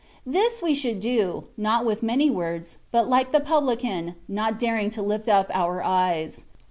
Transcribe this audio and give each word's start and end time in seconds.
This 0.25 0.63
we 0.63 0.73
should 0.73 0.99
do, 0.99 1.43
not 1.57 1.85
with 1.85 2.01
many 2.01 2.31
words^ 2.31 2.77
but 2.91 3.07
like 3.07 3.31
the 3.31 3.39
pub 3.39 3.65
lican, 3.65 4.15
not 4.27 4.57
daring 4.57 4.89
to 4.89 5.01
lift 5.03 5.29
up 5.29 5.51
our 5.53 5.83
eyes. 5.83 6.45